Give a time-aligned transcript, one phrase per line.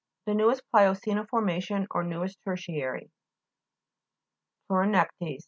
[0.25, 3.09] The newer pliocene formation or newest tertia ry
[4.67, 5.39] PLEU'RONECTES fr.